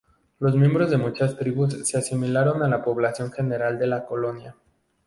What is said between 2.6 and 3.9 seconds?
a la población general de